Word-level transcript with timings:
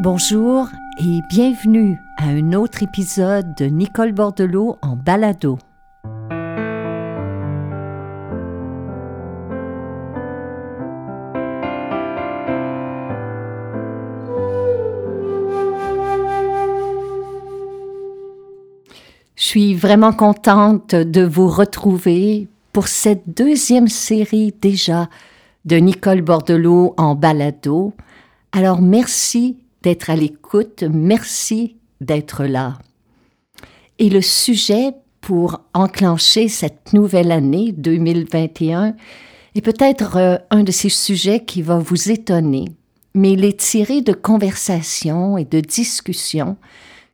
Bonjour 0.00 0.68
et 0.98 1.20
bienvenue 1.28 2.00
à 2.16 2.24
un 2.24 2.52
autre 2.52 2.82
épisode 2.82 3.54
de 3.54 3.66
Nicole 3.66 4.12
Bordelot 4.12 4.76
en 4.82 4.96
balado. 4.96 5.56
Je 19.36 19.42
suis 19.42 19.74
vraiment 19.74 20.12
contente 20.12 20.96
de 20.96 21.22
vous 21.24 21.46
retrouver 21.46 22.48
pour 22.72 22.88
cette 22.88 23.28
deuxième 23.28 23.88
série 23.88 24.52
déjà 24.60 25.08
de 25.64 25.76
Nicole 25.76 26.22
Bordelot 26.22 26.94
en 26.96 27.14
balado. 27.14 27.92
Alors 28.50 28.82
merci 28.82 29.63
d'être 29.84 30.10
à 30.10 30.16
l'écoute. 30.16 30.82
Merci 30.90 31.76
d'être 32.00 32.44
là. 32.44 32.78
Et 33.98 34.08
le 34.08 34.22
sujet 34.22 34.92
pour 35.20 35.60
enclencher 35.74 36.48
cette 36.48 36.92
nouvelle 36.92 37.30
année 37.30 37.72
2021 37.72 38.96
est 39.54 39.60
peut-être 39.60 40.16
euh, 40.16 40.36
un 40.50 40.64
de 40.64 40.72
ces 40.72 40.88
sujets 40.88 41.44
qui 41.44 41.62
va 41.62 41.78
vous 41.78 42.10
étonner, 42.10 42.64
mais 43.14 43.32
il 43.32 43.44
est 43.44 43.60
tiré 43.60 44.00
de 44.00 44.12
conversations 44.12 45.38
et 45.38 45.44
de 45.44 45.60
discussions 45.60 46.56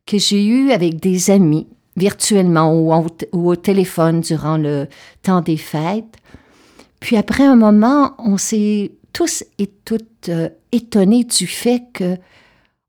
que 0.07 0.17
j'ai 0.17 0.45
eues 0.45 0.71
avec 0.71 1.01
des 1.01 1.31
amis 1.31 1.67
virtuellement 1.97 2.73
ou, 2.73 2.93
au 3.33 3.57
téléphone 3.57 4.21
durant 4.21 4.57
le 4.57 4.87
temps 5.23 5.43
des 5.43 5.59
fêtes. 5.59 6.17
Puis 7.01 7.17
après 7.17 7.45
un 7.45 7.57
moment, 7.57 8.15
on 8.19 8.39
s'est 8.39 8.93
tous 9.13 9.45
et 9.59 9.67
toutes 9.85 10.29
euh, 10.29 10.49
étonnés 10.73 11.25
du 11.25 11.47
fait 11.47 11.83
que 11.93 12.17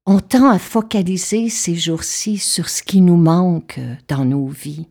on 0.05 0.19
tend 0.19 0.49
à 0.49 0.59
focaliser 0.59 1.49
ces 1.49 1.75
jours-ci 1.75 2.38
sur 2.38 2.69
ce 2.69 2.83
qui 2.83 3.02
nous 3.02 3.17
manque 3.17 3.80
dans 4.08 4.25
nos 4.25 4.47
vies. 4.47 4.88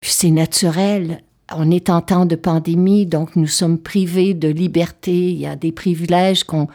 Puis 0.00 0.10
c'est 0.10 0.30
naturel, 0.30 1.22
on 1.54 1.70
est 1.70 1.90
en 1.90 2.00
temps 2.00 2.26
de 2.26 2.36
pandémie, 2.36 3.06
donc 3.06 3.36
nous 3.36 3.46
sommes 3.46 3.78
privés 3.78 4.34
de 4.34 4.48
liberté, 4.48 5.30
il 5.30 5.38
y 5.38 5.46
a 5.46 5.56
des 5.56 5.72
privilèges 5.72 6.44
qu'on 6.44 6.68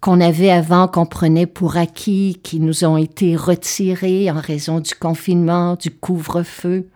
qu'on 0.00 0.20
avait 0.20 0.50
avant, 0.50 0.86
qu'on 0.86 1.06
prenait 1.06 1.46
pour 1.46 1.76
acquis, 1.76 2.38
qui 2.42 2.60
nous 2.60 2.84
ont 2.84 2.96
été 2.96 3.34
retirés 3.36 4.30
en 4.30 4.40
raison 4.40 4.80
du 4.80 4.94
confinement, 4.94 5.74
du 5.74 5.90
couvre-feu. 5.90 6.88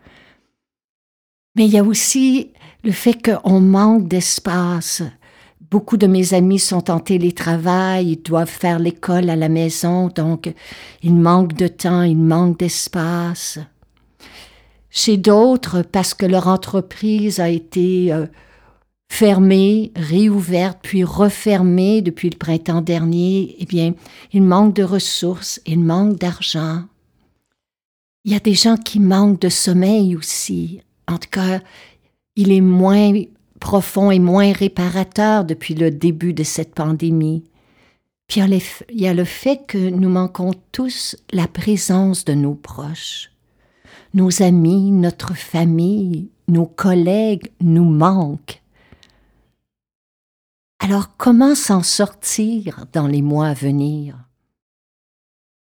Mais 1.56 1.66
il 1.66 1.72
y 1.72 1.78
a 1.78 1.84
aussi 1.84 2.52
le 2.84 2.92
fait 2.92 3.14
qu'on 3.14 3.60
manque 3.60 4.08
d'espace, 4.08 5.02
Beaucoup 5.72 5.96
de 5.96 6.06
mes 6.06 6.34
amis 6.34 6.58
sont 6.58 6.90
en 6.90 7.00
télétravail, 7.00 8.10
ils 8.10 8.22
doivent 8.22 8.46
faire 8.46 8.78
l'école 8.78 9.30
à 9.30 9.36
la 9.36 9.48
maison, 9.48 10.08
donc 10.08 10.52
il 11.02 11.14
manque 11.14 11.54
de 11.54 11.66
temps, 11.66 12.02
il 12.02 12.18
manque 12.18 12.58
d'espace. 12.58 13.58
Chez 14.90 15.16
d'autres, 15.16 15.80
parce 15.80 16.12
que 16.12 16.26
leur 16.26 16.46
entreprise 16.46 17.40
a 17.40 17.48
été 17.48 18.12
euh, 18.12 18.26
fermée, 19.10 19.92
réouverte, 19.96 20.80
puis 20.82 21.04
refermée 21.04 22.02
depuis 22.02 22.28
le 22.28 22.36
printemps 22.36 22.82
dernier, 22.82 23.56
eh 23.58 23.64
bien, 23.64 23.94
il 24.34 24.42
manque 24.42 24.76
de 24.76 24.82
ressources, 24.82 25.58
il 25.64 25.80
manque 25.80 26.18
d'argent. 26.18 26.82
Il 28.26 28.32
y 28.32 28.36
a 28.36 28.40
des 28.40 28.52
gens 28.52 28.76
qui 28.76 29.00
manquent 29.00 29.40
de 29.40 29.48
sommeil 29.48 30.16
aussi. 30.16 30.82
En 31.08 31.16
tout 31.16 31.30
cas, 31.30 31.60
il 32.36 32.52
est 32.52 32.60
moins 32.60 33.14
profond 33.62 34.10
et 34.10 34.18
moins 34.18 34.52
réparateur 34.52 35.44
depuis 35.44 35.74
le 35.74 35.92
début 35.92 36.34
de 36.34 36.42
cette 36.42 36.74
pandémie. 36.74 37.44
Puis 38.26 38.40
il 38.40 39.00
y 39.00 39.06
a 39.06 39.14
le 39.14 39.24
fait 39.24 39.64
que 39.68 39.78
nous 39.78 40.08
manquons 40.08 40.50
tous 40.72 41.14
la 41.30 41.46
présence 41.46 42.24
de 42.24 42.34
nos 42.34 42.56
proches. 42.56 43.30
Nos 44.14 44.42
amis, 44.42 44.90
notre 44.90 45.36
famille, 45.36 46.28
nos 46.48 46.66
collègues 46.66 47.52
nous 47.60 47.84
manquent. 47.84 48.60
Alors 50.80 51.16
comment 51.16 51.54
s'en 51.54 51.84
sortir 51.84 52.86
dans 52.92 53.06
les 53.06 53.22
mois 53.22 53.46
à 53.46 53.54
venir? 53.54 54.18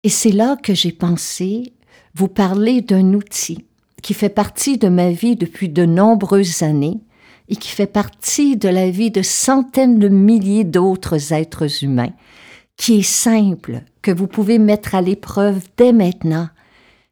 Et 0.02 0.08
c'est 0.08 0.32
là 0.32 0.56
que 0.56 0.74
j'ai 0.74 0.92
pensé 0.92 1.72
vous 2.14 2.28
parler 2.28 2.80
d'un 2.80 3.14
outil 3.14 3.64
qui 4.02 4.12
fait 4.12 4.28
partie 4.28 4.76
de 4.76 4.88
ma 4.88 5.12
vie 5.12 5.36
depuis 5.36 5.68
de 5.68 5.86
nombreuses 5.86 6.64
années 6.64 7.00
et 7.48 7.56
qui 7.56 7.68
fait 7.68 7.86
partie 7.86 8.56
de 8.56 8.68
la 8.68 8.90
vie 8.90 9.10
de 9.10 9.22
centaines 9.22 9.98
de 9.98 10.08
milliers 10.08 10.64
d'autres 10.64 11.32
êtres 11.32 11.84
humains, 11.84 12.12
qui 12.76 12.98
est 12.98 13.02
simple, 13.02 13.82
que 14.00 14.10
vous 14.10 14.26
pouvez 14.26 14.58
mettre 14.58 14.94
à 14.94 15.02
l'épreuve 15.02 15.62
dès 15.76 15.92
maintenant, 15.92 16.48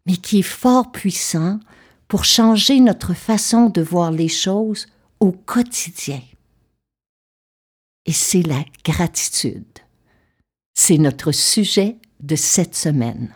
mais 0.06 0.16
qui 0.16 0.40
est 0.40 0.42
fort 0.42 0.92
puissant 0.92 1.60
pour 2.08 2.24
changer 2.24 2.80
notre 2.80 3.14
façon 3.14 3.68
de 3.68 3.82
voir 3.82 4.10
les 4.10 4.28
choses 4.28 4.86
au 5.20 5.32
quotidien. 5.32 6.20
Et 8.06 8.12
c'est 8.12 8.42
la 8.42 8.64
gratitude. 8.84 9.64
C'est 10.74 10.98
notre 10.98 11.30
sujet 11.32 11.96
de 12.20 12.34
cette 12.34 12.74
semaine. 12.74 13.34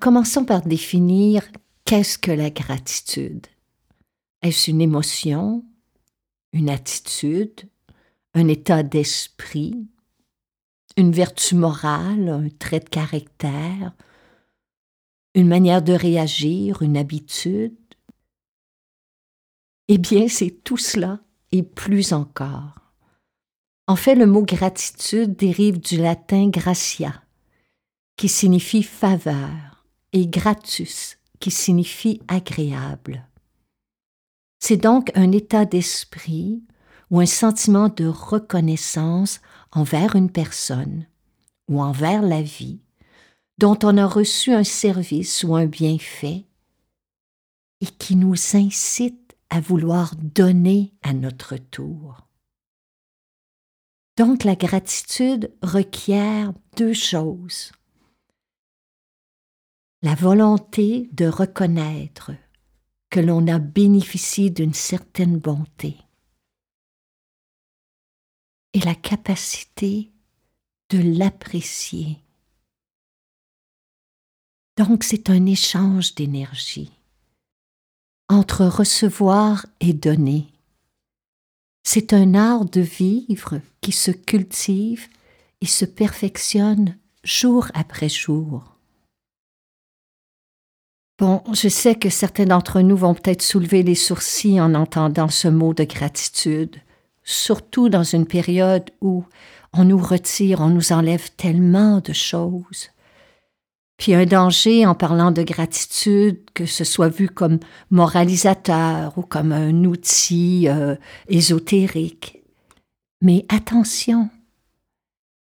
Commençons 0.00 0.44
par 0.44 0.62
définir 0.62 1.46
qu'est-ce 1.84 2.18
que 2.18 2.32
la 2.32 2.50
gratitude. 2.50 3.46
Est-ce 4.42 4.70
une 4.70 4.80
émotion, 4.80 5.64
une 6.52 6.70
attitude, 6.70 7.68
un 8.34 8.48
état 8.48 8.82
d'esprit, 8.82 9.86
une 10.96 11.12
vertu 11.12 11.54
morale, 11.54 12.28
un 12.28 12.48
trait 12.48 12.80
de 12.80 12.88
caractère, 12.88 13.92
une 15.34 15.46
manière 15.46 15.82
de 15.82 15.92
réagir, 15.92 16.82
une 16.82 16.96
habitude? 16.96 17.76
Eh 19.88 19.98
bien, 19.98 20.28
c'est 20.28 20.64
tout 20.64 20.78
cela 20.78 21.20
et 21.52 21.62
plus 21.62 22.12
encore. 22.12 22.74
En 23.86 23.96
fait, 23.96 24.14
le 24.14 24.26
mot 24.26 24.42
gratitude 24.42 25.34
dérive 25.36 25.80
du 25.80 25.96
latin 25.98 26.48
gratia, 26.48 27.22
qui 28.16 28.28
signifie 28.28 28.84
faveur 28.84 29.69
et 30.12 30.26
gratus, 30.26 31.18
qui 31.38 31.50
signifie 31.50 32.20
agréable. 32.28 33.26
C'est 34.58 34.76
donc 34.76 35.10
un 35.14 35.32
état 35.32 35.64
d'esprit 35.64 36.62
ou 37.10 37.20
un 37.20 37.26
sentiment 37.26 37.88
de 37.88 38.06
reconnaissance 38.06 39.40
envers 39.72 40.16
une 40.16 40.30
personne 40.30 41.06
ou 41.68 41.80
envers 41.80 42.22
la 42.22 42.42
vie 42.42 42.80
dont 43.58 43.78
on 43.82 43.96
a 43.96 44.06
reçu 44.06 44.52
un 44.52 44.64
service 44.64 45.44
ou 45.44 45.54
un 45.54 45.66
bienfait 45.66 46.46
et 47.80 47.86
qui 47.86 48.16
nous 48.16 48.36
incite 48.54 49.36
à 49.48 49.60
vouloir 49.60 50.14
donner 50.16 50.92
à 51.02 51.12
notre 51.12 51.56
tour. 51.56 52.26
Donc 54.16 54.44
la 54.44 54.54
gratitude 54.54 55.52
requiert 55.62 56.52
deux 56.76 56.92
choses 56.92 57.72
la 60.02 60.14
volonté 60.14 61.10
de 61.12 61.26
reconnaître 61.26 62.32
que 63.10 63.20
l'on 63.20 63.46
a 63.48 63.58
bénéficié 63.58 64.50
d'une 64.50 64.74
certaine 64.74 65.38
bonté 65.38 65.96
et 68.72 68.80
la 68.80 68.94
capacité 68.94 70.10
de 70.90 71.18
l'apprécier. 71.18 72.18
Donc 74.76 75.04
c'est 75.04 75.28
un 75.28 75.44
échange 75.46 76.14
d'énergie 76.14 76.92
entre 78.30 78.64
recevoir 78.64 79.66
et 79.80 79.92
donner. 79.92 80.46
C'est 81.82 82.12
un 82.12 82.34
art 82.34 82.64
de 82.64 82.80
vivre 82.80 83.60
qui 83.80 83.90
se 83.90 84.12
cultive 84.12 85.08
et 85.60 85.66
se 85.66 85.84
perfectionne 85.84 86.96
jour 87.24 87.66
après 87.74 88.08
jour. 88.08 88.79
Bon, 91.20 91.42
je 91.52 91.68
sais 91.68 91.96
que 91.96 92.08
certains 92.08 92.46
d'entre 92.46 92.80
nous 92.80 92.96
vont 92.96 93.12
peut-être 93.12 93.42
soulever 93.42 93.82
les 93.82 93.94
sourcils 93.94 94.58
en 94.58 94.74
entendant 94.74 95.28
ce 95.28 95.48
mot 95.48 95.74
de 95.74 95.84
gratitude, 95.84 96.76
surtout 97.24 97.90
dans 97.90 98.04
une 98.04 98.24
période 98.24 98.90
où 99.02 99.24
on 99.74 99.84
nous 99.84 99.98
retire, 99.98 100.62
on 100.62 100.70
nous 100.70 100.92
enlève 100.94 101.28
tellement 101.36 102.00
de 102.00 102.14
choses. 102.14 102.88
puis 103.98 104.14
un 104.14 104.24
danger 104.24 104.86
en 104.86 104.94
parlant 104.94 105.30
de 105.30 105.42
gratitude, 105.42 106.40
que 106.54 106.64
ce 106.64 106.84
soit 106.84 107.10
vu 107.10 107.28
comme 107.28 107.58
moralisateur 107.90 109.12
ou 109.18 109.20
comme 109.20 109.52
un 109.52 109.84
outil 109.84 110.70
euh, 110.70 110.96
ésotérique. 111.28 112.42
Mais 113.20 113.44
attention, 113.50 114.30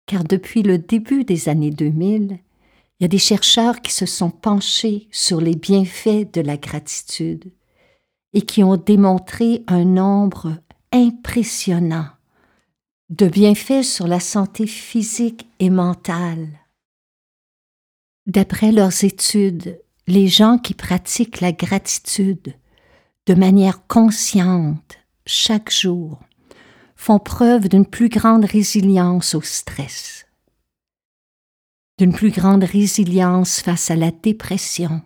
car 0.08 0.26
depuis 0.26 0.62
le 0.62 0.78
début 0.78 1.24
des 1.24 1.48
années 1.48 1.72
2000, 1.72 2.40
il 3.04 3.08
y 3.08 3.08
a 3.08 3.10
des 3.10 3.18
chercheurs 3.18 3.82
qui 3.82 3.92
se 3.92 4.06
sont 4.06 4.30
penchés 4.30 5.10
sur 5.12 5.42
les 5.42 5.56
bienfaits 5.56 6.32
de 6.32 6.40
la 6.40 6.56
gratitude 6.56 7.52
et 8.32 8.44
qui 8.44 8.64
ont 8.64 8.78
démontré 8.78 9.66
un 9.68 9.84
nombre 9.84 10.58
impressionnant 10.94 12.08
de 13.10 13.28
bienfaits 13.28 13.84
sur 13.84 14.08
la 14.08 14.22
santé 14.22 14.68
physique 14.68 15.50
et 15.60 15.70
mentale. 15.70 16.48
D'après 18.26 18.72
leurs 18.72 19.04
études, 19.04 19.82
les 20.08 20.30
gens 20.30 20.58
qui 20.58 20.74
pratiquent 20.74 21.42
la 21.42 21.52
gratitude 21.52 22.56
de 23.26 23.34
manière 23.34 23.86
consciente 23.88 24.98
chaque 25.26 25.74
jour 25.74 26.22
font 26.96 27.20
preuve 27.20 27.68
d'une 27.68 27.86
plus 27.86 28.08
grande 28.08 28.46
résilience 28.46 29.36
au 29.36 29.42
stress, 29.42 30.26
plus 32.12 32.32
grande 32.32 32.64
résilience 32.64 33.62
face 33.62 33.90
à 33.92 33.96
la 33.96 34.12
dépression. 34.12 35.02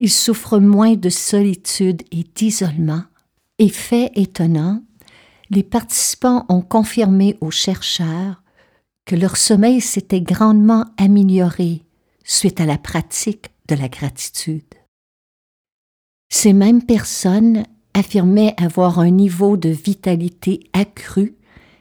Ils 0.00 0.12
souffrent 0.12 0.60
moins 0.60 0.94
de 0.94 1.08
solitude 1.08 2.02
et 2.12 2.24
d'isolement. 2.34 3.02
Et 3.58 3.68
fait 3.68 4.12
étonnant, 4.14 4.82
les 5.50 5.64
participants 5.64 6.46
ont 6.48 6.60
confirmé 6.60 7.36
aux 7.40 7.50
chercheurs 7.50 8.42
que 9.04 9.16
leur 9.16 9.36
sommeil 9.36 9.80
s'était 9.80 10.20
grandement 10.20 10.84
amélioré 10.96 11.82
suite 12.22 12.60
à 12.60 12.66
la 12.66 12.78
pratique 12.78 13.46
de 13.66 13.74
la 13.74 13.88
gratitude. 13.88 14.62
Ces 16.28 16.52
mêmes 16.52 16.84
personnes 16.84 17.64
affirmait 17.94 18.54
avoir 18.58 18.98
un 18.98 19.10
niveau 19.10 19.56
de 19.56 19.70
vitalité 19.70 20.68
accru 20.74 21.37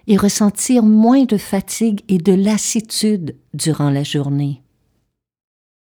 et 0.07 0.17
ressentir 0.17 0.83
moins 0.83 1.25
de 1.25 1.37
fatigue 1.37 2.01
et 2.07 2.17
de 2.17 2.33
lassitude 2.33 3.37
durant 3.53 3.89
la 3.89 4.03
journée. 4.03 4.63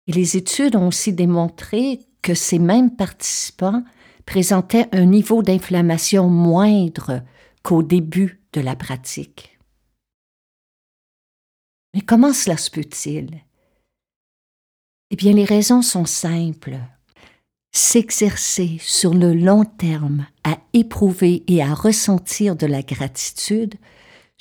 Et 0.07 0.11
les 0.11 0.35
études 0.35 0.75
ont 0.75 0.87
aussi 0.87 1.13
démontré 1.13 1.99
que 2.21 2.33
ces 2.33 2.59
mêmes 2.59 2.95
participants 2.95 3.83
présentaient 4.25 4.89
un 4.91 5.05
niveau 5.05 5.41
d'inflammation 5.41 6.27
moindre 6.27 7.23
qu'au 7.63 7.83
début 7.83 8.41
de 8.53 8.61
la 8.61 8.75
pratique. 8.75 9.57
Mais 11.93 12.01
comment 12.01 12.33
cela 12.33 12.57
se 12.57 12.69
peut-il? 12.69 13.41
Eh 15.09 15.15
bien, 15.15 15.33
les 15.33 15.45
raisons 15.45 15.81
sont 15.81 16.05
simples 16.05 16.79
s'exercer 17.73 18.77
sur 18.81 19.13
le 19.13 19.33
long 19.33 19.63
terme 19.65 20.27
à 20.43 20.57
éprouver 20.73 21.43
et 21.47 21.63
à 21.63 21.73
ressentir 21.73 22.55
de 22.55 22.65
la 22.65 22.81
gratitude 22.81 23.75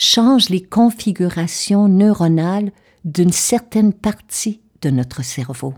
change 0.00 0.48
les 0.48 0.62
configurations 0.62 1.86
neuronales 1.86 2.72
d'une 3.04 3.32
certaine 3.32 3.92
partie 3.92 4.62
de 4.80 4.88
notre 4.88 5.22
cerveau. 5.22 5.74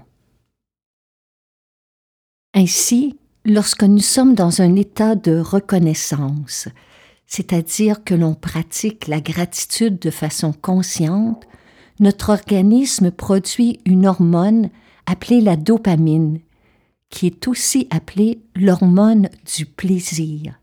Ainsi, 2.55 3.19
lorsque 3.45 3.83
nous 3.83 3.99
sommes 3.99 4.37
dans 4.37 4.63
un 4.63 4.77
état 4.77 5.17
de 5.17 5.39
reconnaissance, 5.39 6.69
c'est-à-dire 7.27 8.05
que 8.05 8.15
l'on 8.15 8.35
pratique 8.35 9.09
la 9.09 9.21
gratitude 9.21 9.99
de 9.99 10.11
façon 10.11 10.53
consciente, 10.53 11.45
notre 11.99 12.31
organisme 12.31 13.11
produit 13.11 13.81
une 13.85 14.07
hormone 14.07 14.71
appelée 15.07 15.41
la 15.41 15.57
dopamine 15.57 16.39
qui 17.11 17.27
est 17.27 17.49
aussi 17.49 17.89
appelée 17.91 18.41
l'hormone 18.55 19.29
du 19.57 19.67
plaisir, 19.67 20.61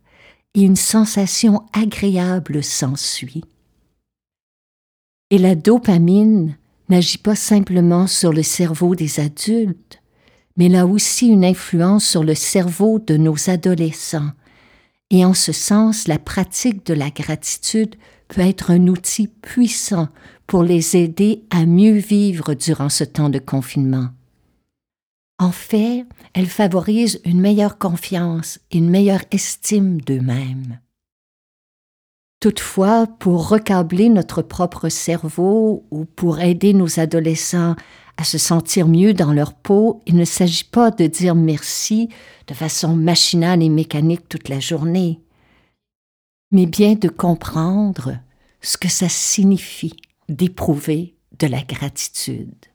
et 0.59 0.63
une 0.63 0.75
sensation 0.75 1.63
agréable 1.71 2.63
s'ensuit. 2.63 3.45
Et 5.29 5.37
la 5.37 5.55
dopamine 5.55 6.57
n'agit 6.89 7.17
pas 7.17 7.35
simplement 7.35 8.07
sur 8.07 8.33
le 8.33 8.43
cerveau 8.43 8.95
des 8.95 9.19
adultes, 9.19 10.01
mais 10.57 10.65
elle 10.65 10.75
a 10.75 10.85
aussi 10.85 11.27
une 11.27 11.45
influence 11.45 12.05
sur 12.05 12.23
le 12.23 12.35
cerveau 12.35 12.99
de 12.99 13.15
nos 13.15 13.49
adolescents. 13.49 14.31
Et 15.11 15.23
en 15.23 15.33
ce 15.33 15.53
sens, 15.53 16.07
la 16.07 16.19
pratique 16.19 16.85
de 16.85 16.93
la 16.93 17.09
gratitude 17.09 17.95
peut 18.27 18.41
être 18.41 18.71
un 18.71 18.87
outil 18.87 19.27
puissant 19.27 20.09
pour 20.45 20.63
les 20.63 20.97
aider 20.97 21.43
à 21.51 21.65
mieux 21.65 21.97
vivre 21.97 22.53
durant 22.53 22.89
ce 22.89 23.05
temps 23.05 23.29
de 23.29 23.39
confinement. 23.39 24.09
En 25.39 25.51
fait, 25.53 26.05
elle 26.33 26.47
favorise 26.47 27.21
une 27.23 27.39
meilleure 27.39 27.77
confiance 27.77 28.59
et 28.71 28.77
une 28.77 28.89
meilleure 28.89 29.23
estime 29.31 30.01
d'eux-mêmes. 30.01 30.79
Toutefois, 32.41 33.07
pour 33.07 33.49
recabler 33.49 34.09
notre 34.09 34.41
propre 34.41 34.89
cerveau 34.89 35.85
ou 35.91 36.05
pour 36.05 36.39
aider 36.39 36.73
nos 36.73 36.99
adolescents 36.99 37.75
à 38.17 38.25
se 38.25 38.37
sentir 38.37 38.87
mieux 38.87 39.13
dans 39.13 39.31
leur 39.31 39.53
peau, 39.53 40.01
il 40.05 40.17
ne 40.17 40.25
s'agit 40.25 40.65
pas 40.65 40.91
de 40.91 41.07
dire 41.07 41.35
merci 41.35 42.09
de 42.47 42.53
façon 42.53 42.95
machinale 42.95 43.63
et 43.63 43.69
mécanique 43.69 44.27
toute 44.27 44.49
la 44.49 44.59
journée, 44.59 45.21
mais 46.51 46.65
bien 46.65 46.95
de 46.95 47.07
comprendre 47.07 48.19
ce 48.61 48.77
que 48.77 48.89
ça 48.89 49.07
signifie 49.07 49.95
d'éprouver 50.27 51.15
de 51.39 51.47
la 51.47 51.61
gratitude. 51.61 52.65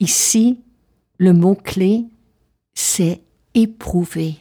Ici, 0.00 0.60
le 1.18 1.32
mot-clé, 1.32 2.04
c'est 2.74 3.22
éprouver. 3.54 4.36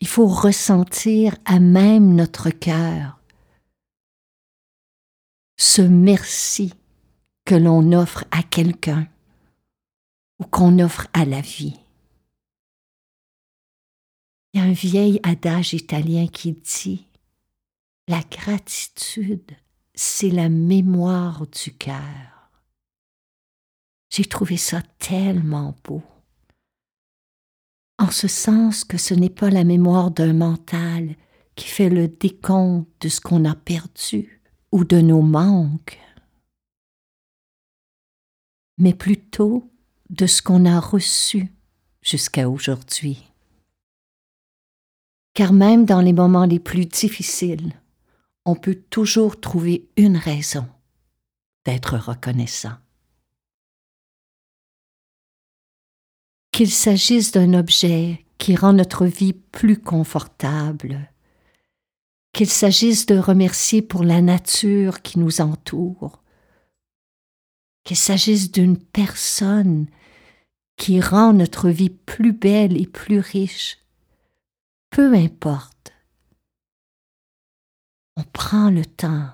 Il 0.00 0.06
faut 0.06 0.26
ressentir 0.26 1.36
à 1.44 1.58
même 1.58 2.14
notre 2.14 2.50
cœur 2.50 3.18
ce 5.56 5.82
merci 5.82 6.72
que 7.44 7.56
l'on 7.56 7.92
offre 7.92 8.24
à 8.30 8.42
quelqu'un 8.44 9.08
ou 10.38 10.44
qu'on 10.44 10.78
offre 10.78 11.08
à 11.12 11.24
la 11.24 11.40
vie. 11.40 11.74
Il 14.52 14.60
y 14.60 14.62
a 14.62 14.66
un 14.66 14.72
vieil 14.72 15.20
adage 15.24 15.74
italien 15.74 16.28
qui 16.28 16.52
dit 16.52 17.06
La 18.06 18.20
gratitude, 18.20 19.50
c'est 19.94 20.30
la 20.30 20.48
mémoire 20.48 21.46
du 21.48 21.74
cœur. 21.74 22.37
J'ai 24.18 24.24
trouvé 24.24 24.56
ça 24.56 24.82
tellement 24.98 25.76
beau. 25.84 26.02
En 28.00 28.10
ce 28.10 28.26
sens 28.26 28.82
que 28.82 28.98
ce 28.98 29.14
n'est 29.14 29.30
pas 29.30 29.48
la 29.48 29.62
mémoire 29.62 30.10
d'un 30.10 30.32
mental 30.32 31.14
qui 31.54 31.68
fait 31.68 31.88
le 31.88 32.08
décompte 32.08 32.88
de 33.00 33.10
ce 33.10 33.20
qu'on 33.20 33.44
a 33.44 33.54
perdu 33.54 34.42
ou 34.72 34.84
de 34.84 35.00
nos 35.00 35.22
manques, 35.22 36.00
mais 38.76 38.92
plutôt 38.92 39.70
de 40.10 40.26
ce 40.26 40.42
qu'on 40.42 40.64
a 40.64 40.80
reçu 40.80 41.52
jusqu'à 42.02 42.50
aujourd'hui. 42.50 43.22
Car 45.34 45.52
même 45.52 45.84
dans 45.84 46.00
les 46.00 46.12
moments 46.12 46.44
les 46.44 46.58
plus 46.58 46.86
difficiles, 46.86 47.72
on 48.44 48.56
peut 48.56 48.82
toujours 48.90 49.38
trouver 49.38 49.88
une 49.96 50.16
raison 50.16 50.66
d'être 51.64 51.96
reconnaissant. 51.98 52.78
Qu'il 56.58 56.72
s'agisse 56.72 57.30
d'un 57.30 57.54
objet 57.54 58.26
qui 58.36 58.56
rend 58.56 58.72
notre 58.72 59.06
vie 59.06 59.32
plus 59.32 59.80
confortable, 59.80 61.08
qu'il 62.32 62.48
s'agisse 62.48 63.06
de 63.06 63.16
remercier 63.16 63.80
pour 63.80 64.02
la 64.02 64.20
nature 64.20 65.02
qui 65.02 65.20
nous 65.20 65.40
entoure, 65.40 66.20
qu'il 67.84 67.96
s'agisse 67.96 68.50
d'une 68.50 68.76
personne 68.76 69.86
qui 70.76 71.00
rend 71.00 71.32
notre 71.32 71.68
vie 71.68 71.90
plus 71.90 72.32
belle 72.32 72.76
et 72.76 72.88
plus 72.88 73.20
riche, 73.20 73.78
peu 74.90 75.14
importe, 75.14 75.92
on 78.16 78.24
prend 78.24 78.68
le 78.68 78.84
temps 78.84 79.30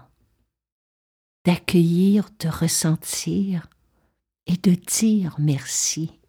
d'accueillir, 1.47 2.29
de 2.39 2.49
ressentir 2.49 3.71
et 4.47 4.59
de 4.59 4.75
dire 4.75 5.37
merci. 5.39 6.21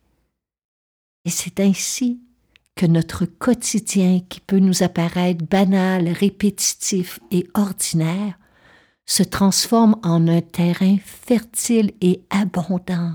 Et 1.25 1.29
c'est 1.29 1.59
ainsi 1.59 2.21
que 2.75 2.85
notre 2.85 3.25
quotidien 3.25 4.21
qui 4.29 4.39
peut 4.39 4.59
nous 4.59 4.83
apparaître 4.83 5.43
banal, 5.45 6.09
répétitif 6.09 7.19
et 7.31 7.47
ordinaire 7.53 8.37
se 9.05 9.23
transforme 9.23 9.97
en 10.03 10.27
un 10.27 10.41
terrain 10.41 10.97
fertile 11.03 11.91
et 12.01 12.23
abondant 12.29 13.13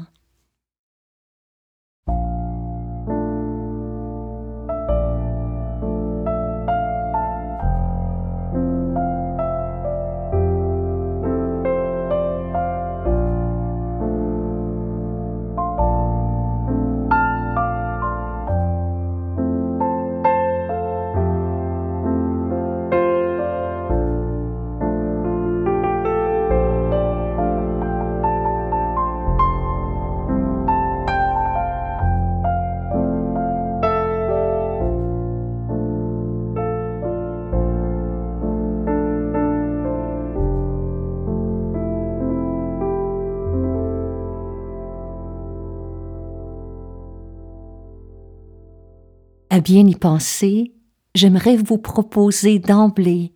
Bien 49.62 49.86
y 49.86 49.94
penser, 49.94 50.72
j'aimerais 51.14 51.56
vous 51.56 51.76
proposer 51.76 52.58
d'emblée, 52.58 53.34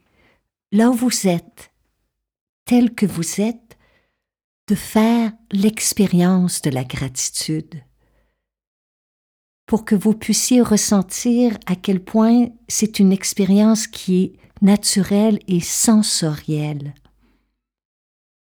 là 0.73 0.89
où 0.89 0.95
vous 0.95 1.27
êtes, 1.27 1.71
tel 2.65 2.95
que 2.95 3.05
vous 3.05 3.43
êtes, 3.43 3.77
de 4.69 4.75
faire 4.75 5.33
l'expérience 5.53 6.63
de 6.63 6.71
la 6.71 6.85
gratitude 6.85 7.83
pour 9.67 9.85
que 9.85 9.95
vous 9.95 10.15
puissiez 10.15 10.61
ressentir 10.61 11.59
à 11.67 11.75
quel 11.75 12.03
point 12.03 12.49
c'est 12.69 12.99
une 12.99 13.13
expérience 13.13 13.87
qui 13.87 14.23
est 14.23 14.33
naturelle 14.63 15.39
et 15.49 15.61
sensorielle. 15.61 16.95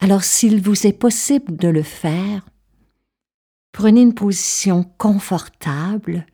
Alors 0.00 0.22
s'il 0.22 0.62
vous 0.62 0.86
est 0.86 0.92
possible 0.92 1.56
de 1.56 1.68
le 1.68 1.82
faire, 1.82 2.48
prenez 3.72 4.02
une 4.02 4.14
position 4.14 4.84
confortable 4.96 6.26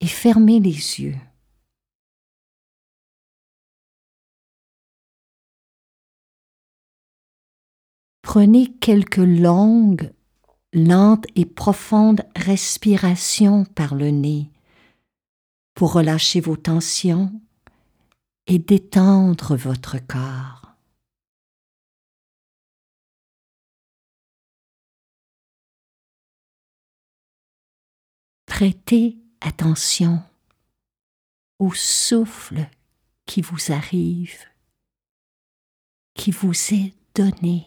et 0.00 0.06
fermez 0.06 0.60
les 0.60 1.00
yeux. 1.00 1.16
Prenez 8.22 8.70
quelques 8.80 9.16
longues, 9.16 10.12
lentes 10.74 11.26
et 11.34 11.46
profondes 11.46 12.22
respirations 12.36 13.64
par 13.64 13.94
le 13.94 14.10
nez 14.10 14.50
pour 15.74 15.94
relâcher 15.94 16.40
vos 16.40 16.56
tensions 16.56 17.32
et 18.46 18.58
détendre 18.58 19.56
votre 19.56 19.96
corps. 20.06 20.74
Prêtez 28.46 29.16
attention 29.40 30.22
au 31.58 31.72
souffle 31.72 32.68
qui 33.26 33.42
vous 33.42 33.72
arrive, 33.72 34.44
qui 36.14 36.30
vous 36.30 36.54
est 36.72 36.94
donné. 37.14 37.66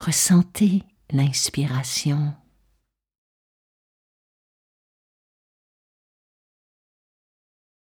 Ressentez 0.00 0.82
l'inspiration. 1.10 2.34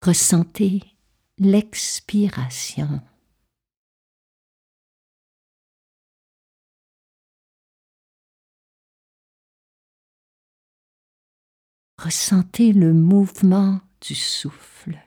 Ressentez 0.01 0.81
l'expiration. 1.39 3.03
Ressentez 12.05 12.75
le 12.75 12.93
mouvement 12.93 13.81
du 14.03 14.15
souffle. 14.15 15.03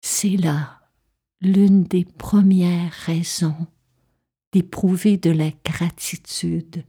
C'est 0.00 0.38
là 0.38 0.80
l'une 1.42 1.84
des 1.84 2.06
premières 2.06 2.90
raisons 2.90 3.66
d'éprouver 4.52 5.18
de 5.18 5.28
la 5.28 5.50
gratitude 5.62 6.86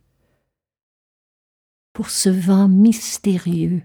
pour 1.92 2.10
ce 2.10 2.30
vent 2.30 2.70
mystérieux 2.70 3.84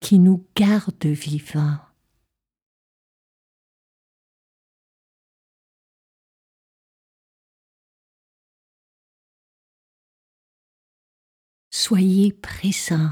qui 0.00 0.18
nous 0.18 0.44
garde 0.56 1.06
vivants. 1.06 1.78
Soyez 11.84 12.32
présent 12.32 13.10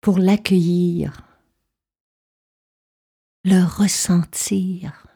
pour 0.00 0.18
l'accueillir 0.18 1.22
le 3.44 3.62
ressentir. 3.64 5.06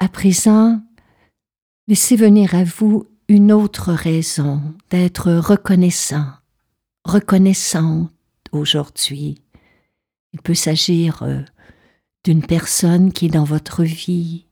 À 0.00 0.08
présent, 0.08 0.82
laissez 1.86 2.16
venir 2.16 2.56
à 2.56 2.64
vous 2.64 3.06
une 3.28 3.52
autre 3.52 3.92
raison 3.92 4.74
d'être 4.90 5.30
reconnaissant, 5.30 6.26
reconnaissante 7.04 8.10
aujourd'hui. 8.50 9.40
Il 10.32 10.42
peut 10.42 10.54
s'agir 10.54 11.22
euh, 11.22 11.42
d'une 12.24 12.46
personne 12.46 13.12
qui 13.12 13.26
est 13.26 13.30
dans 13.30 13.44
votre 13.44 13.82
vie, 13.82 14.46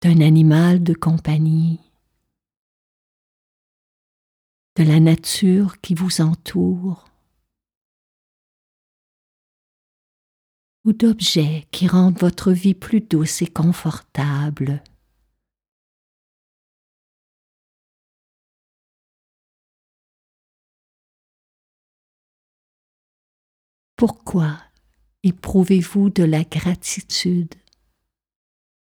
d'un 0.00 0.20
animal 0.20 0.82
de 0.82 0.94
compagnie, 0.94 1.78
de 4.76 4.84
la 4.84 4.98
nature 4.98 5.80
qui 5.80 5.94
vous 5.94 6.22
entoure 6.22 7.10
ou 10.84 10.94
d'objets 10.94 11.68
qui 11.70 11.86
rendent 11.86 12.18
votre 12.18 12.52
vie 12.52 12.74
plus 12.74 13.02
douce 13.02 13.42
et 13.42 13.46
confortable. 13.46 14.82
Pourquoi 23.96 24.69
éprouvez-vous 25.22 26.10
de 26.10 26.24
la 26.24 26.44
gratitude 26.44 27.54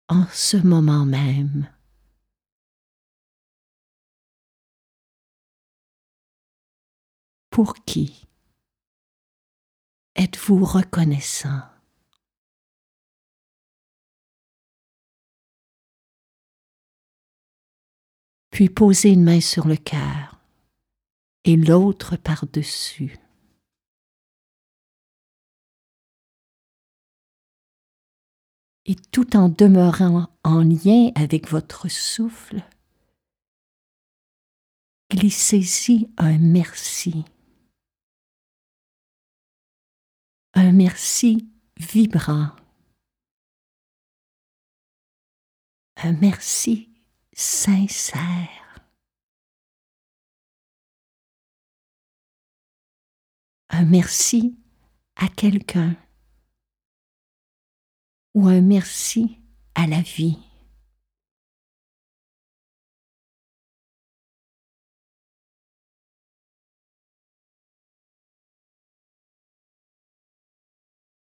en 0.08 0.26
ce 0.32 0.56
moment 0.56 1.04
même? 1.04 1.68
Pour 7.50 7.74
qui 7.84 8.26
êtes-vous 10.14 10.64
reconnaissant? 10.64 11.62
Puis 18.50 18.70
posez 18.70 19.10
une 19.10 19.24
main 19.24 19.40
sur 19.42 19.66
le 19.66 19.76
cœur 19.76 20.40
et 21.44 21.56
l'autre 21.56 22.16
par-dessus. 22.16 23.18
Et 28.86 28.94
tout 29.12 29.36
en 29.36 29.48
demeurant 29.48 30.28
en 30.44 30.62
lien 30.62 31.10
avec 31.14 31.50
votre 31.50 31.88
souffle, 31.88 32.62
glissez-y 35.10 36.08
un 36.16 36.38
merci. 36.38 37.24
un 40.56 40.72
merci 40.72 41.46
vibrant, 41.78 42.48
un 45.96 46.12
merci 46.12 46.88
sincère, 47.34 48.80
un 53.68 53.84
merci 53.84 54.56
à 55.16 55.28
quelqu'un 55.28 55.94
ou 58.36 58.46
un 58.46 58.60
merci 58.60 59.40
à 59.74 59.88
la 59.88 60.02
vie. 60.02 60.38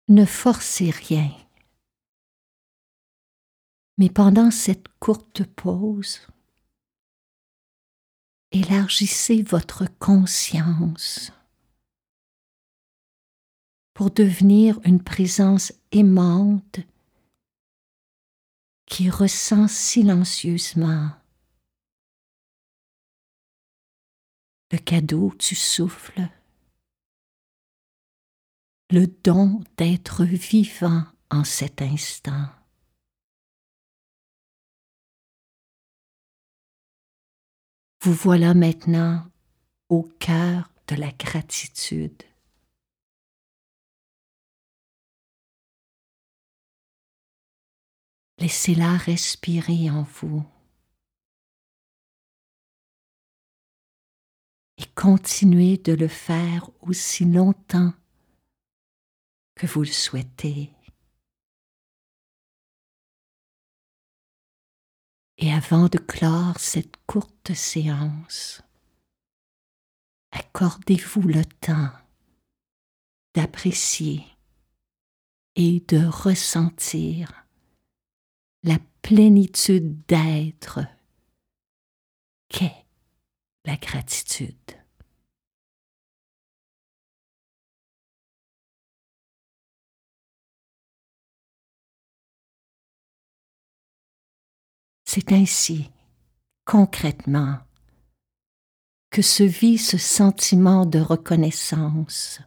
ne 0.07 0.25
forcez 0.25 0.91
rien. 0.91 1.31
Mais 3.97 4.09
pendant 4.09 4.51
cette 4.51 4.87
courte 4.99 5.43
pause, 5.43 6.21
élargissez 8.51 9.41
votre 9.41 9.85
conscience 9.99 11.31
pour 13.93 14.11
devenir 14.11 14.79
une 14.83 15.01
présence 15.01 15.73
aimante 15.91 16.79
qui 18.85 19.09
ressent 19.09 19.67
silencieusement 19.67 21.11
le 24.71 24.77
cadeau 24.77 25.33
du 25.39 25.55
souffle 25.55 26.29
le 28.91 29.07
don 29.07 29.61
d'être 29.77 30.23
vivant 30.23 31.03
en 31.31 31.43
cet 31.43 31.81
instant. 31.81 32.47
Vous 38.01 38.13
voilà 38.13 38.53
maintenant 38.53 39.25
au 39.89 40.03
cœur 40.19 40.69
de 40.87 40.95
la 40.95 41.11
gratitude. 41.11 42.21
Laissez-la 48.45 48.95
respirer 48.97 49.89
en 49.89 50.03
vous. 50.03 50.45
Et 54.77 54.85
continuez 54.93 55.77
de 55.77 55.93
le 55.93 56.07
faire 56.07 56.69
aussi 56.81 57.25
longtemps 57.25 57.91
que 59.55 59.65
vous 59.65 59.79
le 59.79 59.87
souhaitez. 59.87 60.71
Et 65.39 65.51
avant 65.51 65.89
de 65.89 65.97
clore 65.97 66.59
cette 66.59 66.97
courte 67.07 67.51
séance, 67.55 68.61
accordez-vous 70.29 71.23
le 71.23 71.45
temps 71.45 71.89
d'apprécier 73.33 74.23
et 75.55 75.79
de 75.87 76.05
ressentir 76.05 77.44
la 78.65 78.79
plénitude 79.03 80.05
d'être 80.07 80.79
qu'est 82.49 82.85
la 83.63 83.77
gratitude. 83.77 84.55
C'est 95.05 95.31
ainsi, 95.31 95.91
concrètement, 96.65 97.59
que 99.11 99.21
se 99.21 99.43
vit 99.43 99.77
ce 99.77 99.97
sentiment 99.97 100.85
de 100.85 100.99
reconnaissance 100.99 102.41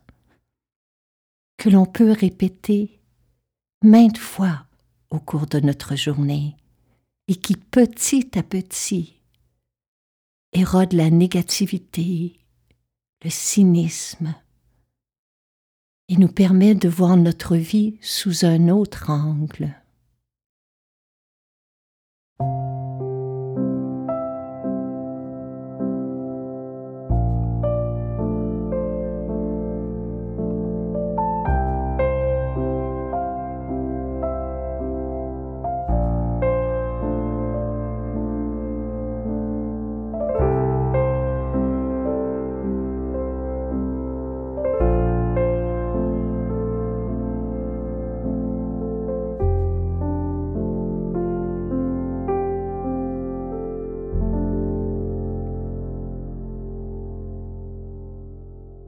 que 1.56 1.70
l'on 1.70 1.87
peut 1.87 2.12
répéter 2.12 3.00
maintes 3.82 4.18
fois 4.18 4.67
au 5.10 5.18
cours 5.18 5.46
de 5.46 5.60
notre 5.60 5.96
journée 5.96 6.56
et 7.28 7.34
qui 7.34 7.56
petit 7.56 8.38
à 8.38 8.42
petit 8.42 9.20
érode 10.52 10.92
la 10.92 11.10
négativité, 11.10 12.38
le 13.22 13.30
cynisme 13.30 14.34
et 16.08 16.16
nous 16.16 16.28
permet 16.28 16.74
de 16.74 16.88
voir 16.88 17.16
notre 17.16 17.56
vie 17.56 17.98
sous 18.00 18.44
un 18.44 18.68
autre 18.68 19.10
angle. 19.10 19.74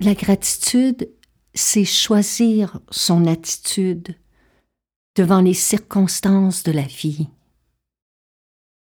La 0.03 0.15
gratitude, 0.15 1.11
c'est 1.53 1.85
choisir 1.85 2.81
son 2.91 3.27
attitude 3.27 4.17
devant 5.15 5.43
les 5.43 5.53
circonstances 5.53 6.63
de 6.63 6.73
la 6.73 6.87
vie. 6.87 7.29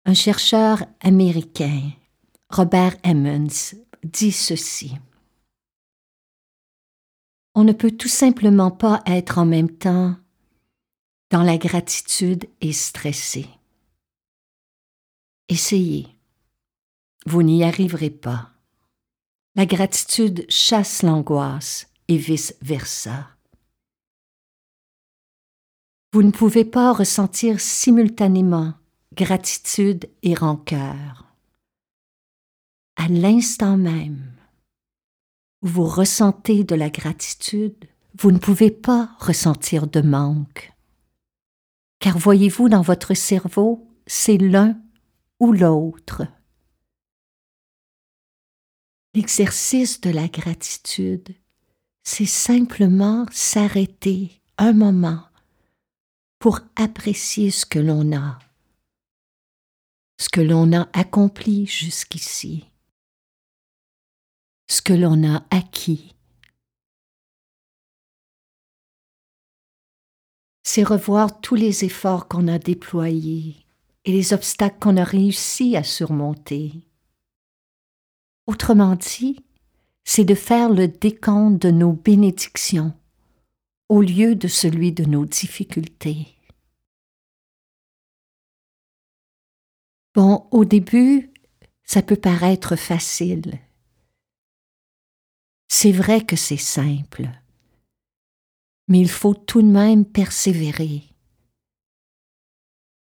Un 0.07 0.15
chercheur 0.15 0.87
américain, 1.01 1.91
Robert 2.49 2.97
Emmons, 3.05 3.75
dit 4.03 4.33
ceci. 4.33 4.97
On 7.55 7.65
ne 7.65 7.75
peut 7.75 7.93
tout 7.93 8.09
simplement 8.09 8.71
pas 8.71 9.03
être 9.05 9.37
en 9.37 9.45
même 9.45 9.71
temps 9.71 10.17
dans 11.31 11.43
la 11.43 11.59
gratitude 11.59 12.49
et 12.63 12.73
stressé. 12.73 13.47
Essayez. 15.51 16.09
Vous 17.27 17.43
n'y 17.43 17.65
arriverez 17.65 18.09
pas. 18.09 18.52
La 19.55 19.67
gratitude 19.67 20.47
chasse 20.49 21.03
l'angoisse 21.03 21.91
et 22.09 22.17
vice-versa. 22.17 23.29
Vous 26.15 26.23
ne 26.23 26.31
pouvez 26.31 26.65
pas 26.65 26.95
ressentir 26.95 27.61
simultanément 27.61 28.73
gratitude 29.15 30.09
et 30.23 30.35
rancœur. 30.35 31.27
À 32.97 33.09
l'instant 33.09 33.77
même 33.77 34.33
où 35.61 35.67
vous 35.67 35.87
ressentez 35.87 36.65
de 36.65 36.75
la 36.75 36.89
gratitude, 36.89 37.77
vous 38.19 38.31
ne 38.33 38.39
pouvez 38.39 38.71
pas 38.71 39.11
ressentir 39.19 39.87
de 39.87 40.01
manque. 40.01 40.73
Car 41.99 42.17
voyez-vous 42.17 42.71
dans 42.71 42.83
votre 42.83 43.13
cerveau, 43.13 43.87
c'est 44.07 44.39
l'un 44.39 44.81
ou 45.41 45.53
l'autre. 45.53 46.23
L'exercice 49.15 50.01
de 50.01 50.09
la 50.09 50.27
gratitude, 50.27 51.35
c'est 52.03 52.25
simplement 52.25 53.27
s'arrêter 53.31 54.41
un 54.57 54.73
moment 54.73 55.27
pour 56.39 56.61
apprécier 56.77 57.51
ce 57.51 57.67
que 57.67 57.79
l'on 57.79 58.17
a, 58.17 58.39
ce 60.19 60.31
que 60.31 60.41
l'on 60.41 60.73
a 60.73 60.89
accompli 60.95 61.67
jusqu'ici, 61.67 62.65
ce 64.71 64.81
que 64.81 64.95
l'on 64.95 65.29
a 65.29 65.45
acquis. 65.51 66.15
C'est 70.63 70.85
revoir 70.85 71.43
tous 71.43 71.55
les 71.55 71.85
efforts 71.85 72.29
qu'on 72.29 72.49
a 72.49 72.59
déployés 72.59 73.67
et 74.07 74.13
les 74.13 74.33
obstacles 74.33 74.79
qu'on 74.79 74.97
a 74.97 75.05
réussi 75.05 75.77
à 75.77 75.85
surmonter 75.85 76.73
Autrement 78.47 78.97
dit, 78.97 79.45
c'est 80.05 80.25
de 80.25 80.35
faire 80.35 80.69
le 80.69 80.89
décompte 80.89 81.63
de 81.63 81.71
nos 81.71 81.93
bénédictions 81.93 82.93
au 83.89 84.01
lieu 84.01 84.35
de 84.35 84.49
celui 84.49 84.93
de 84.93 85.05
nos 85.05 85.27
difficultés. 85.27 86.35
Bon, 90.15 90.47
au 90.51 90.65
début, 90.65 91.31
ça 91.85 92.03
peut 92.03 92.17
paraître 92.17 92.77
facile. 92.77 93.59
C'est 95.69 95.93
vrai 95.93 96.25
que 96.25 96.37
c'est 96.37 96.57
simple, 96.57 97.31
mais 98.89 99.01
il 99.01 99.09
faut 99.09 99.35
tout 99.35 99.63
de 99.63 99.69
même 99.69 100.05
persévérer. 100.05 101.03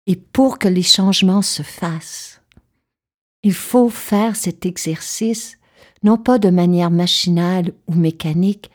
Et 0.05 0.15
pour 0.15 0.59
que 0.59 0.67
les 0.67 0.83
changements 0.83 1.41
se 1.41 1.63
fassent, 1.63 2.32
il 3.43 3.53
faut 3.53 3.89
faire 3.89 4.35
cet 4.35 4.65
exercice 4.65 5.57
non 6.03 6.17
pas 6.17 6.37
de 6.37 6.49
manière 6.49 6.91
machinale 6.91 7.71
ou 7.87 7.93
mécanique, 7.93 8.69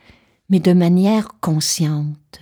mais 0.48 0.60
de 0.60 0.72
manière 0.72 1.28
consciente, 1.40 2.40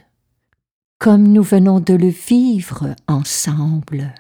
comme 0.98 1.26
nous 1.26 1.42
venons 1.42 1.80
de 1.80 1.94
le 1.94 2.08
vivre 2.08 2.94
ensemble. 3.08 4.14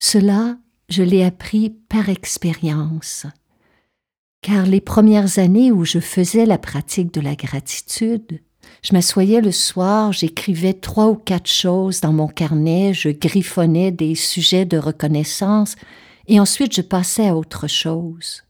Cela, 0.00 0.56
je 0.88 1.02
l'ai 1.02 1.24
appris 1.24 1.70
par 1.70 2.08
expérience, 2.08 3.26
car 4.42 4.66
les 4.66 4.80
premières 4.80 5.38
années 5.38 5.70
où 5.70 5.84
je 5.84 6.00
faisais 6.00 6.46
la 6.46 6.58
pratique 6.58 7.12
de 7.14 7.20
la 7.20 7.36
gratitude, 7.36 8.40
je 8.82 8.92
m'assoyais 8.92 9.40
le 9.40 9.52
soir, 9.52 10.12
j'écrivais 10.12 10.74
trois 10.74 11.08
ou 11.08 11.14
quatre 11.14 11.48
choses 11.48 12.00
dans 12.00 12.12
mon 12.12 12.28
carnet, 12.28 12.92
je 12.92 13.08
griffonnais 13.08 13.90
des 13.90 14.14
sujets 14.14 14.66
de 14.66 14.78
reconnaissance, 14.78 15.76
et 16.28 16.38
ensuite 16.38 16.74
je 16.74 16.82
passais 16.82 17.28
à 17.28 17.34
autre 17.34 17.66
chose. 17.66 18.44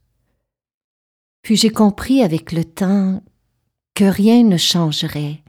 Puis 1.42 1.56
j'ai 1.56 1.70
compris 1.70 2.22
avec 2.22 2.52
le 2.52 2.64
temps 2.64 3.22
que 3.94 4.04
rien 4.04 4.42
ne 4.42 4.56
changerait, 4.56 5.42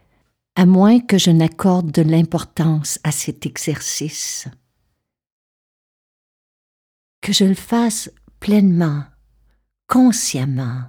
à 0.55 0.65
moins 0.65 0.99
que 0.99 1.17
je 1.17 1.31
n'accorde 1.31 1.91
de 1.91 2.01
l'importance 2.01 2.99
à 3.03 3.11
cet 3.11 3.45
exercice. 3.45 4.47
Que 7.21 7.33
je 7.33 7.43
le 7.43 7.55
fasse 7.55 8.09
pleinement, 8.39 9.03
consciemment. 9.87 10.83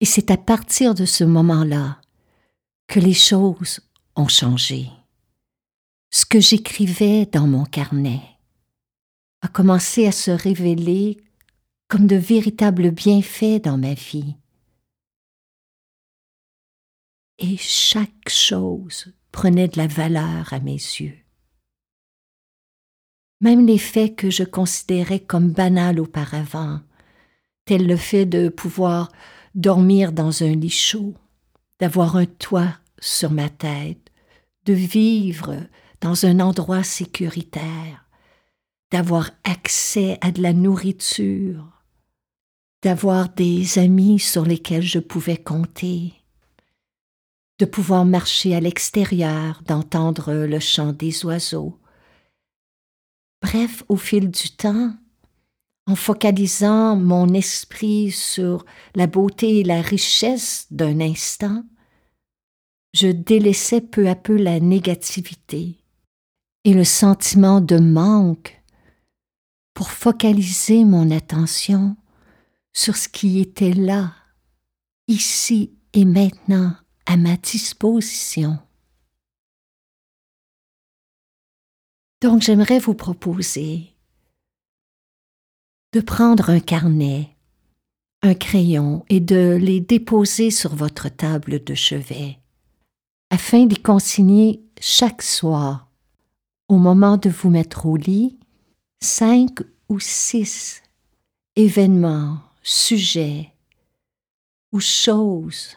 Et 0.00 0.04
c'est 0.04 0.30
à 0.30 0.36
partir 0.36 0.94
de 0.94 1.06
ce 1.06 1.24
moment-là 1.24 1.98
que 2.88 3.00
les 3.00 3.14
choses 3.14 3.80
ont 4.16 4.28
changé. 4.28 4.90
Ce 6.10 6.26
que 6.26 6.40
j'écrivais 6.40 7.26
dans 7.26 7.46
mon 7.46 7.64
carnet, 7.64 8.35
a 9.42 9.48
commencé 9.48 10.06
à 10.06 10.12
se 10.12 10.30
révéler 10.30 11.18
comme 11.88 12.06
de 12.06 12.16
véritables 12.16 12.90
bienfaits 12.90 13.62
dans 13.62 13.78
ma 13.78 13.94
vie. 13.94 14.36
Et 17.38 17.56
chaque 17.58 18.28
chose 18.28 19.12
prenait 19.30 19.68
de 19.68 19.76
la 19.76 19.86
valeur 19.86 20.52
à 20.52 20.60
mes 20.60 20.72
yeux. 20.72 21.18
Même 23.40 23.66
les 23.66 23.78
faits 23.78 24.16
que 24.16 24.30
je 24.30 24.44
considérais 24.44 25.20
comme 25.20 25.52
banals 25.52 26.00
auparavant, 26.00 26.80
tels 27.66 27.86
le 27.86 27.96
fait 27.96 28.24
de 28.24 28.48
pouvoir 28.48 29.12
dormir 29.54 30.12
dans 30.12 30.42
un 30.42 30.54
lit 30.54 30.70
chaud, 30.70 31.14
d'avoir 31.78 32.16
un 32.16 32.24
toit 32.24 32.78
sur 32.98 33.30
ma 33.30 33.50
tête, 33.50 34.10
de 34.64 34.72
vivre 34.72 35.54
dans 36.00 36.24
un 36.24 36.40
endroit 36.40 36.82
sécuritaire, 36.82 38.05
d'avoir 38.96 39.30
accès 39.44 40.16
à 40.22 40.30
de 40.30 40.40
la 40.40 40.54
nourriture, 40.54 41.82
d'avoir 42.82 43.28
des 43.28 43.78
amis 43.78 44.18
sur 44.18 44.46
lesquels 44.46 44.80
je 44.80 45.00
pouvais 45.00 45.36
compter, 45.36 46.14
de 47.58 47.66
pouvoir 47.66 48.06
marcher 48.06 48.56
à 48.56 48.60
l'extérieur, 48.60 49.60
d'entendre 49.66 50.32
le 50.32 50.58
chant 50.60 50.94
des 50.94 51.26
oiseaux. 51.26 51.78
Bref, 53.42 53.84
au 53.90 53.96
fil 53.96 54.30
du 54.30 54.48
temps, 54.56 54.94
en 55.86 55.94
focalisant 55.94 56.96
mon 56.96 57.34
esprit 57.34 58.10
sur 58.10 58.64
la 58.94 59.06
beauté 59.06 59.58
et 59.58 59.64
la 59.64 59.82
richesse 59.82 60.68
d'un 60.70 61.00
instant, 61.00 61.64
je 62.94 63.08
délaissais 63.08 63.82
peu 63.82 64.08
à 64.08 64.14
peu 64.14 64.38
la 64.38 64.58
négativité 64.58 65.76
et 66.64 66.72
le 66.72 66.84
sentiment 66.84 67.60
de 67.60 67.76
manque 67.76 68.55
pour 69.76 69.90
focaliser 69.90 70.86
mon 70.86 71.10
attention 71.10 71.96
sur 72.72 72.96
ce 72.96 73.10
qui 73.10 73.40
était 73.40 73.74
là, 73.74 74.14
ici 75.06 75.70
et 75.92 76.06
maintenant, 76.06 76.74
à 77.04 77.18
ma 77.18 77.36
disposition. 77.36 78.58
Donc 82.22 82.40
j'aimerais 82.40 82.78
vous 82.78 82.94
proposer 82.94 83.94
de 85.92 86.00
prendre 86.00 86.48
un 86.48 86.60
carnet, 86.60 87.36
un 88.22 88.34
crayon 88.34 89.04
et 89.10 89.20
de 89.20 89.58
les 89.60 89.80
déposer 89.80 90.50
sur 90.50 90.74
votre 90.74 91.10
table 91.10 91.62
de 91.62 91.74
chevet, 91.74 92.38
afin 93.28 93.66
d'y 93.66 93.76
consigner 93.76 94.62
chaque 94.80 95.20
soir, 95.20 95.90
au 96.68 96.78
moment 96.78 97.18
de 97.18 97.28
vous 97.28 97.50
mettre 97.50 97.84
au 97.84 97.98
lit, 97.98 98.38
cinq 99.02 99.60
ou 99.88 100.00
six 100.00 100.82
événements, 101.54 102.38
sujets 102.62 103.52
ou 104.72 104.80
choses 104.80 105.76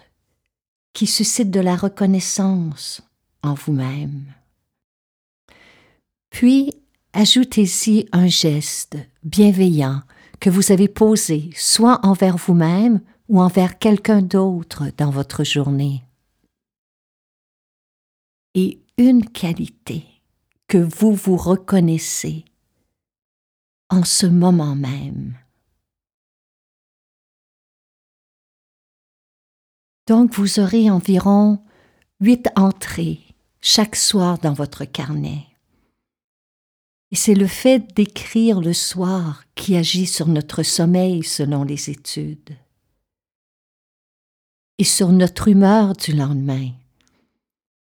qui 0.93 1.07
suscitent 1.07 1.51
de 1.51 1.59
la 1.59 1.75
reconnaissance 1.75 3.01
en 3.43 3.53
vous-même. 3.53 4.25
Puis 6.29 6.73
ajoutez-y 7.13 8.07
un 8.11 8.27
geste 8.27 8.97
bienveillant 9.23 10.01
que 10.39 10.49
vous 10.49 10.71
avez 10.71 10.87
posé 10.87 11.49
soit 11.55 11.99
envers 12.05 12.37
vous-même 12.37 13.01
ou 13.27 13.41
envers 13.41 13.77
quelqu'un 13.77 14.21
d'autre 14.21 14.85
dans 14.97 15.11
votre 15.11 15.43
journée. 15.43 16.03
Et 18.55 18.79
une 18.97 19.29
qualité 19.29 20.05
que 20.67 20.77
vous 20.77 21.13
vous 21.13 21.37
reconnaissez 21.37 22.45
en 23.89 24.03
ce 24.03 24.25
moment 24.25 24.75
même. 24.75 25.37
Donc 30.07 30.33
vous 30.33 30.59
aurez 30.59 30.89
environ 30.89 31.59
huit 32.19 32.47
entrées 32.55 33.19
chaque 33.61 33.95
soir 33.95 34.39
dans 34.39 34.53
votre 34.53 34.85
carnet. 34.85 35.45
Et 37.11 37.15
c'est 37.15 37.35
le 37.35 37.47
fait 37.47 37.95
d'écrire 37.95 38.61
le 38.61 38.73
soir 38.73 39.43
qui 39.55 39.75
agit 39.75 40.05
sur 40.05 40.27
notre 40.27 40.63
sommeil 40.63 41.23
selon 41.23 41.63
les 41.63 41.89
études 41.89 42.55
et 44.77 44.83
sur 44.83 45.09
notre 45.09 45.47
humeur 45.47 45.93
du 45.93 46.13
lendemain. 46.13 46.69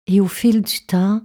Et 0.08 0.22
au 0.22 0.28
fil 0.28 0.62
du 0.62 0.86
temps, 0.86 1.22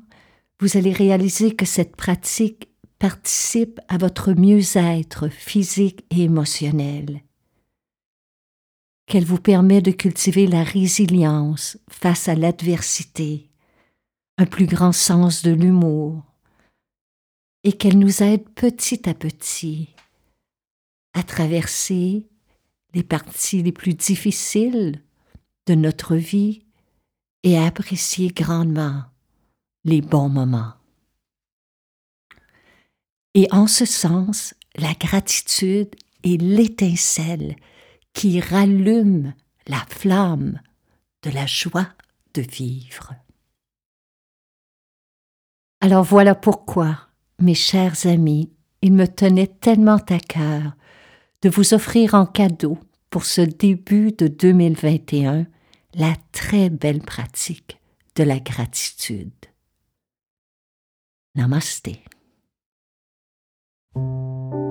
vous 0.61 0.77
allez 0.77 0.93
réaliser 0.93 1.55
que 1.55 1.67
cette 1.67 1.97
pratique 1.97 2.70
participe 3.01 3.81
à 3.89 3.97
votre 3.97 4.35
mieux-être 4.35 5.29
physique 5.29 6.05
et 6.11 6.25
émotionnel, 6.25 7.23
qu'elle 9.07 9.25
vous 9.25 9.41
permet 9.41 9.81
de 9.81 9.91
cultiver 9.91 10.47
la 10.47 10.63
résilience 10.63 11.79
face 11.89 12.29
à 12.29 12.35
l'adversité, 12.35 13.51
un 14.37 14.45
plus 14.45 14.67
grand 14.67 14.93
sens 14.93 15.43
de 15.43 15.51
l'humour, 15.51 16.23
et 17.65 17.73
qu'elle 17.73 17.99
nous 17.99 18.23
aide 18.23 18.47
petit 18.51 19.09
à 19.09 19.15
petit 19.15 19.89
à 21.15 21.23
traverser 21.23 22.29
les 22.93 23.03
parties 23.03 23.63
les 23.63 23.73
plus 23.73 23.95
difficiles 23.95 25.03
de 25.67 25.75
notre 25.75 26.17
vie 26.17 26.67
et 27.45 27.57
à 27.57 27.65
apprécier 27.65 28.29
grandement 28.29 29.05
les 29.85 30.03
bons 30.03 30.29
moments. 30.29 30.80
Et 33.35 33.47
en 33.53 33.66
ce 33.66 33.85
sens, 33.85 34.55
la 34.77 34.93
gratitude 34.95 35.95
est 36.25 36.40
l'étincelle 36.40 37.57
qui 38.12 38.40
rallume 38.40 39.35
la 39.66 39.85
flamme 39.88 40.61
de 41.23 41.31
la 41.31 41.47
joie 41.47 41.88
de 42.35 42.43
vivre. 42.43 43.14
Alors 45.81 46.05
voilà 46.05 46.35
pourquoi 46.35 47.09
mes 47.40 47.55
chers 47.55 48.07
amis, 48.07 48.53
il 48.83 48.93
me 48.93 49.07
tenait 49.07 49.47
tellement 49.47 50.03
à 50.09 50.19
cœur 50.19 50.73
de 51.43 51.49
vous 51.49 51.75
offrir 51.75 52.14
en 52.14 52.27
cadeau 52.27 52.79
pour 53.09 53.25
ce 53.25 53.40
début 53.40 54.12
de 54.12 54.29
2021 54.29 55.47
la 55.95 56.14
très 56.33 56.71
belle 56.71 57.01
pratique 57.01 57.81
de 58.14 58.23
la 58.23 58.38
gratitude. 58.38 59.33
Música 63.94 64.70